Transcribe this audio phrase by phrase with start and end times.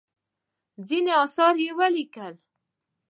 [0.87, 2.35] ځینې اثار یې ولیکل.